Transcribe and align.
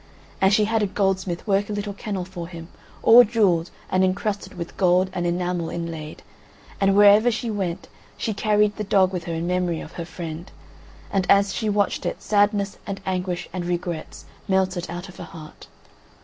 And 0.41 0.51
she 0.51 0.65
had 0.65 0.81
a 0.81 0.87
goldsmith 0.87 1.45
work 1.45 1.69
a 1.69 1.73
little 1.73 1.93
kennel 1.93 2.25
for 2.25 2.47
him, 2.47 2.69
all 3.03 3.23
jewelled, 3.23 3.69
and 3.91 4.03
incrusted 4.03 4.55
with 4.55 4.75
gold 4.75 5.11
and 5.13 5.27
enamel 5.27 5.69
inlaid; 5.69 6.23
and 6.79 6.95
wherever 6.95 7.29
she 7.29 7.51
went 7.51 7.87
she 8.17 8.33
carried 8.33 8.77
the 8.77 8.83
dog 8.83 9.13
with 9.13 9.25
her 9.25 9.33
in 9.35 9.45
memory 9.45 9.79
of 9.79 9.91
her 9.91 10.05
friend, 10.05 10.51
and 11.13 11.29
as 11.29 11.53
she 11.53 11.69
watched 11.69 12.03
it 12.07 12.19
sadness 12.23 12.79
and 12.87 12.99
anguish 13.05 13.47
and 13.53 13.65
regrets 13.65 14.25
melted 14.47 14.89
out 14.89 15.07
of 15.07 15.17
her 15.17 15.23
heart. 15.23 15.67